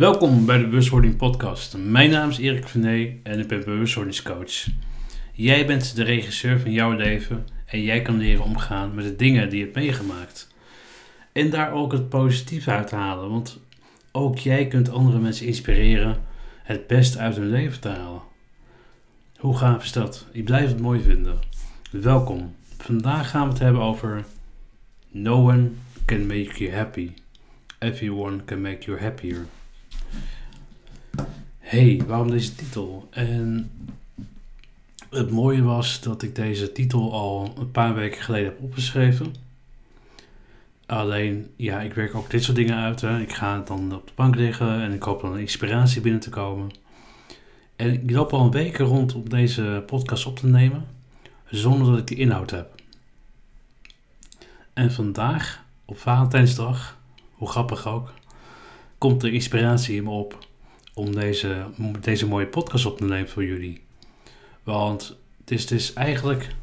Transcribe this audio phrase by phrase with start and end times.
[0.00, 1.76] Welkom bij de Bewustwording Podcast.
[1.76, 4.66] Mijn naam is Erik Vené en ik ben bewustwordingscoach.
[5.32, 9.48] Jij bent de regisseur van jouw leven en jij kan leren omgaan met de dingen
[9.48, 10.54] die je hebt meegemaakt.
[11.32, 13.60] En daar ook het positieve uit halen, want
[14.12, 16.22] ook jij kunt andere mensen inspireren
[16.62, 18.22] het best uit hun leven te halen.
[19.38, 20.26] Hoe gaaf is dat?
[20.32, 21.38] Ik blijf het mooi vinden.
[21.90, 22.54] Welkom.
[22.78, 24.24] Vandaag gaan we het hebben over
[25.10, 25.70] No one
[26.04, 27.10] can make you happy.
[27.78, 29.46] Everyone can make you happier.
[31.70, 33.08] Hey, waarom deze titel?
[33.10, 33.70] En
[35.10, 39.34] het mooie was dat ik deze titel al een paar weken geleden heb opgeschreven.
[40.86, 43.00] Alleen, ja, ik werk ook dit soort dingen uit.
[43.00, 43.20] Hè.
[43.20, 46.70] Ik ga dan op de bank liggen en ik hoop dan inspiratie binnen te komen.
[47.76, 50.86] En ik loop al een week rond om deze podcast op te nemen,
[51.46, 52.82] zonder dat ik die inhoud heb.
[54.72, 56.98] En vandaag, op Valentijnsdag,
[57.32, 58.12] hoe grappig ook,
[58.98, 60.48] komt de inspiratie in me op
[60.94, 61.66] om deze,
[62.00, 63.80] deze mooie podcast op te nemen voor jullie.
[64.62, 66.54] Want het is, het is eigenlijk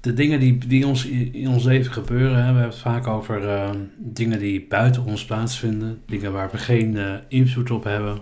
[0.00, 2.36] de dingen die, die ons in ons leven gebeuren.
[2.36, 6.58] Hè, we hebben het vaak over uh, dingen die buiten ons plaatsvinden, dingen waar we
[6.58, 8.18] geen uh, invloed op hebben.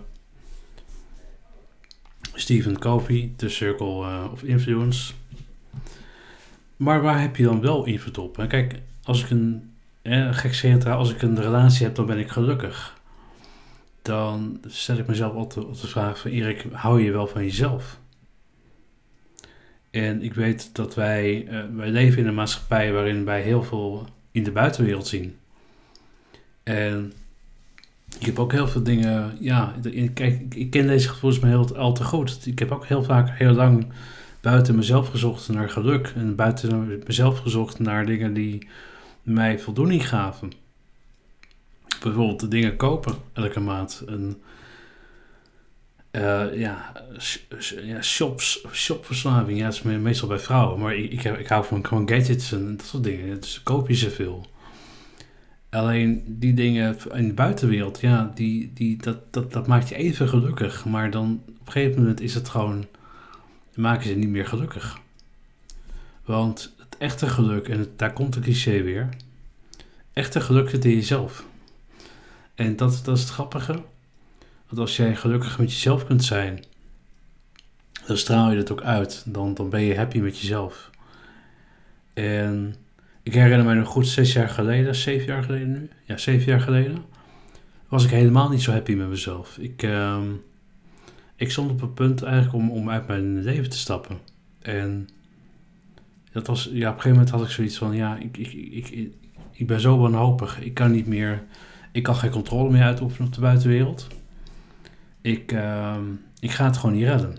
[2.34, 5.12] Stephen Covey, The Circle uh, of Influence.
[6.76, 8.44] Maar waar heb je dan wel invloed op?
[8.48, 13.00] Kijk, als ik een, eh, gek als ik een relatie heb, dan ben ik gelukkig.
[14.02, 18.00] Dan stel ik mezelf altijd op de vraag van Erik, hou je wel van jezelf?
[19.90, 24.06] En ik weet dat wij, uh, wij leven in een maatschappij waarin wij heel veel
[24.30, 25.36] in de buitenwereld zien.
[26.62, 27.12] En
[28.18, 29.74] ik heb ook heel veel dingen, ja,
[30.14, 32.46] kijk, ik ken deze gevoelens maar heel al te goed.
[32.46, 33.86] Ik heb ook heel vaak heel lang
[34.40, 38.68] buiten mezelf gezocht naar geluk en buiten mezelf gezocht naar dingen die
[39.22, 40.52] mij voldoening gaven.
[42.02, 44.04] Bijvoorbeeld dingen kopen elke maand.
[44.06, 44.42] En,
[46.12, 46.92] uh, ja,
[47.82, 49.58] ja, shops, shopverslaving.
[49.58, 50.80] Ja, dat is meestal bij vrouwen.
[50.80, 53.40] Maar ik, ik, ik hou van gewoon gadgets en dat soort dingen.
[53.40, 54.46] Dus koop je ze veel.
[55.70, 60.28] Alleen die dingen in de buitenwereld, ja, die, die, dat, dat, dat maakt je even
[60.28, 60.84] gelukkig.
[60.84, 62.86] Maar dan op een gegeven moment is het gewoon,
[63.74, 64.98] maken ze niet meer gelukkig.
[66.24, 69.08] Want het echte geluk, en daar komt de cliché weer,
[70.12, 71.44] echte geluk zit in jezelf.
[72.54, 73.72] En dat, dat is het grappige.
[74.66, 76.64] Want als jij gelukkig met jezelf kunt zijn,
[78.06, 79.24] dan straal je dat ook uit.
[79.26, 80.90] Dan, dan ben je happy met jezelf.
[82.14, 82.74] En
[83.22, 86.60] ik herinner me nog goed, zes jaar geleden, zeven jaar geleden nu, ja, zeven jaar
[86.60, 87.04] geleden,
[87.88, 89.58] was ik helemaal niet zo happy met mezelf.
[89.58, 90.22] Ik, uh,
[91.36, 94.18] ik stond op het punt eigenlijk om, om uit mijn leven te stappen.
[94.58, 95.08] En
[96.32, 99.10] dat was, ja, op een gegeven moment had ik zoiets van, ja, ik, ik, ik,
[99.52, 100.60] ik, ben zo wanhopig.
[100.60, 101.42] Ik kan niet meer,
[101.92, 104.06] ik kan geen controle meer uitoefenen op de buitenwereld.
[105.20, 105.96] Ik, uh,
[106.40, 107.36] ik ga het gewoon niet redden.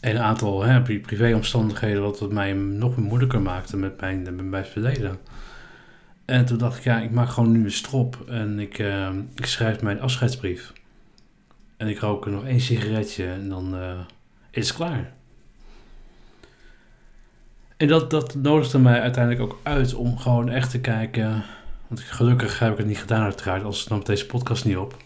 [0.00, 4.66] En een aantal hè, privéomstandigheden wat het mij nog moeilijker maakte met mijn, met mijn
[4.66, 5.18] verleden.
[6.24, 9.46] En toen dacht ik, ja, ik maak gewoon nu een strop en ik, uh, ik
[9.46, 10.72] schrijf mijn afscheidsbrief.
[11.76, 13.98] En ik rook er nog één sigaretje en dan uh,
[14.50, 15.12] is het klaar.
[17.76, 21.44] En dat, dat nodigde mij uiteindelijk ook uit om gewoon echt te kijken.
[21.88, 24.96] Want gelukkig heb ik het niet gedaan uiteraard, als dan op deze podcast niet op.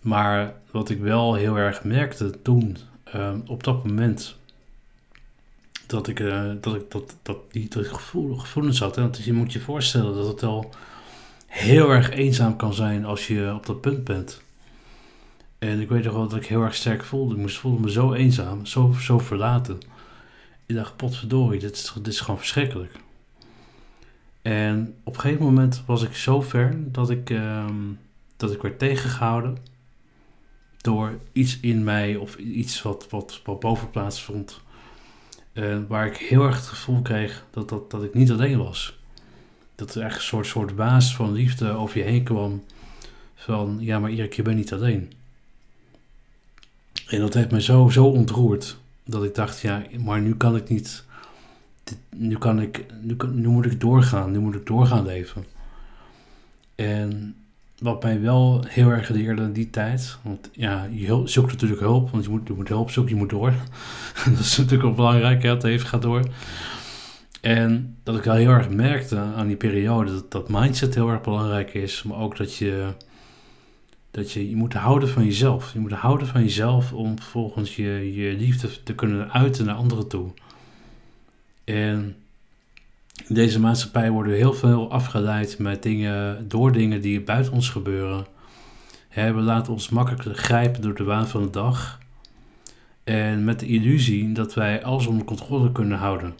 [0.00, 2.76] Maar wat ik wel heel erg merkte toen,
[3.14, 4.36] uh, op dat moment
[5.86, 8.96] dat ik, uh, dat, ik dat, dat die dat gevoel, gevoelens had.
[8.96, 9.02] Hè?
[9.02, 10.70] Want je moet je voorstellen dat het wel
[11.46, 14.42] heel erg eenzaam kan zijn als je op dat punt bent.
[15.58, 17.34] En ik weet nog wel dat ik heel erg sterk voelde.
[17.34, 19.78] Ik moest voelde me zo eenzaam, zo, zo verlaten.
[20.66, 22.92] Ik dacht, potverdorie, dit is, dit is gewoon verschrikkelijk.
[24.42, 27.64] En op een gegeven moment was ik zo ver dat ik, uh,
[28.36, 29.56] dat ik werd tegengehouden
[30.76, 34.60] door iets in mij of iets wat, wat, wat bovenplaats vond.
[35.52, 38.98] Uh, waar ik heel erg het gevoel kreeg dat, dat, dat ik niet alleen was.
[39.74, 42.64] Dat er echt een soort, soort baas van liefde over je heen kwam.
[43.34, 45.12] Van, ja maar Erik, je bent niet alleen.
[47.06, 48.76] En dat heeft mij zo, zo ontroerd.
[49.04, 51.04] Dat ik dacht, ja, maar nu kan ik niet...
[52.16, 54.30] nu, kan ik, nu, nu moet ik doorgaan.
[54.30, 55.44] Nu moet ik doorgaan leven.
[56.74, 57.34] En
[57.80, 60.18] wat mij wel heel erg leerde in die tijd.
[60.22, 62.10] Want ja, je zoekt natuurlijk hulp.
[62.10, 63.52] Want je moet, je moet hulp zoeken, je moet door.
[64.24, 65.42] dat is natuurlijk ook belangrijk.
[65.42, 66.24] Hè, het even gaat door.
[67.40, 70.12] En dat ik wel heel erg merkte aan die periode.
[70.12, 72.02] Dat, dat mindset heel erg belangrijk is.
[72.02, 72.86] Maar ook dat je...
[74.10, 75.72] Dat je, je moet houden van jezelf.
[75.72, 80.08] Je moet houden van jezelf om vervolgens je, je liefde te kunnen uiten naar anderen
[80.08, 80.30] toe.
[81.70, 82.16] En
[83.28, 88.26] In deze maatschappij worden heel veel afgeleid met dingen, door dingen die buiten ons gebeuren.
[89.14, 91.98] we laten ons makkelijk grijpen door de waan van de dag.
[93.04, 96.34] En met de illusie dat wij alles onder controle kunnen houden.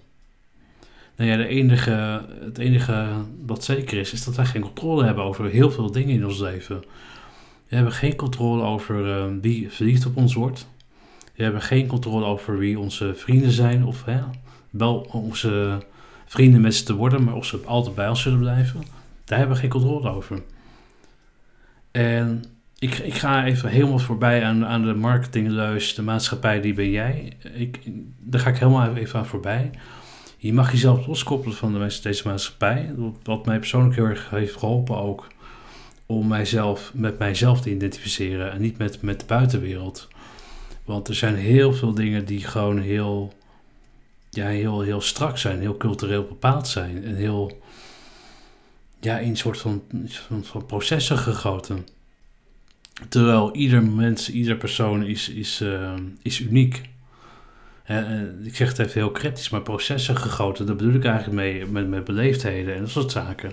[1.16, 3.08] Nou ja, de enige, het enige
[3.46, 6.38] wat zeker is, is dat wij geen controle hebben over heel veel dingen in ons
[6.38, 6.80] leven.
[7.68, 10.66] We hebben geen controle over uh, wie verliefd op ons wordt.
[11.36, 13.84] We hebben geen controle over wie onze vrienden zijn.
[13.84, 14.04] Of
[14.70, 15.82] wel onze
[16.26, 18.80] vrienden met ze te worden, maar of ze altijd bij ons zullen blijven.
[19.24, 20.42] Daar hebben we geen controle over.
[21.90, 22.44] En
[22.78, 27.32] ik, ik ga even helemaal voorbij aan, aan de marketingleus, de maatschappij, die ben jij.
[27.54, 27.80] Ik,
[28.18, 29.70] daar ga ik helemaal even aan voorbij.
[30.36, 32.94] Je mag jezelf loskoppelen van de mensen deze maatschappij.
[33.22, 35.26] Wat mij persoonlijk heel erg heeft geholpen ook.
[36.06, 40.08] Om mijzelf met mijzelf te identificeren en niet met, met de buitenwereld.
[40.90, 43.32] Want er zijn heel veel dingen die gewoon heel,
[44.30, 47.04] ja, heel, heel strak zijn, heel cultureel bepaald zijn.
[47.04, 47.60] En heel,
[49.00, 49.82] ja, in een soort van,
[50.42, 51.86] van, processen gegoten.
[53.08, 55.92] Terwijl ieder mens, ieder persoon is, is, uh,
[56.22, 56.82] is uniek.
[57.84, 61.66] En, ik zeg het even heel kritisch, maar processen gegoten, daar bedoel ik eigenlijk mee
[61.66, 63.52] met, met beleefdheden en dat soort zaken.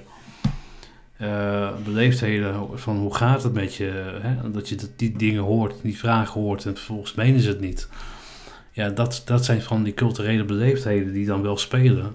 [1.22, 4.52] Uh, beleefdheden van hoe gaat het met je, hè?
[4.52, 7.90] dat je die dingen hoort, die vragen hoort en vervolgens menen ze het niet.
[8.72, 12.12] Ja, dat, dat zijn van die culturele beleefdheden die dan wel spelen.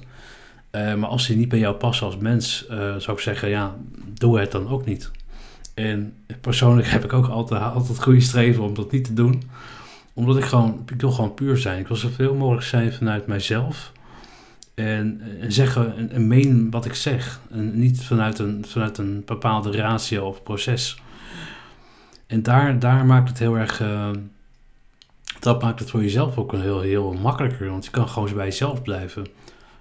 [0.73, 3.77] Uh, maar als die niet bij jou passen als mens, uh, zou ik zeggen, ja,
[4.15, 5.11] doe het dan ook niet.
[5.75, 9.43] En persoonlijk heb ik ook altijd, altijd goede streven om dat niet te doen
[10.15, 11.79] omdat ik gewoon, ik wil gewoon puur zijn.
[11.79, 13.93] Ik wil zoveel mogelijk zijn vanuit mijzelf.
[14.83, 17.41] En, en zeggen en, en meen wat ik zeg.
[17.51, 21.03] En niet vanuit een, vanuit een bepaalde ratio of proces.
[22.27, 23.81] En daar, daar maakt het heel erg.
[23.81, 24.11] Uh,
[25.41, 27.71] dat maakt het voor jezelf ook heel, heel makkelijker.
[27.71, 29.27] Want je kan gewoon bij jezelf blijven.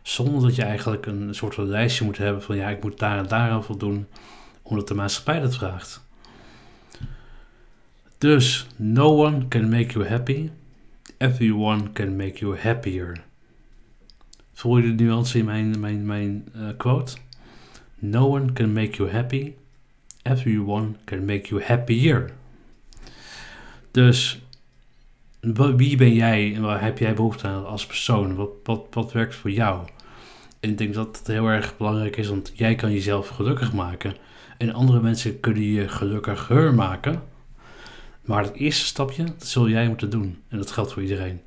[0.01, 3.17] Zonder dat je eigenlijk een soort van lijstje moet hebben van ja, ik moet daar
[3.17, 4.07] en daar aan voldoen.
[4.61, 6.01] Omdat de maatschappij dat vraagt.
[8.17, 10.49] Dus, no one can make you happy.
[11.17, 13.29] Everyone can make you happier.
[14.61, 17.17] Voel je de nuance in mijn, mijn, mijn uh, quote?
[17.99, 19.53] No one can make you happy.
[20.21, 22.31] Everyone can make you happier.
[23.91, 24.41] Dus,
[25.75, 28.35] wie ben jij en waar heb jij behoefte aan als persoon?
[28.35, 29.87] Wat, wat, wat werkt voor jou?
[30.59, 34.15] En ik denk dat het heel erg belangrijk is, want jij kan jezelf gelukkig maken.
[34.57, 37.21] En andere mensen kunnen je gelukkiger maken
[38.21, 40.41] maar het eerste stapje, dat zul jij moeten doen.
[40.47, 41.41] En dat geldt voor iedereen.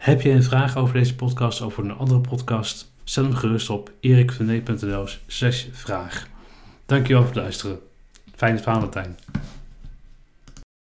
[0.00, 2.92] Heb je een vraag over deze podcast of over een andere podcast?
[3.04, 6.26] Stel hem gerust op erikvernee.nl slash vraag.
[6.86, 7.78] Dankjewel voor het luisteren.
[8.34, 9.18] Fijne Valentijn.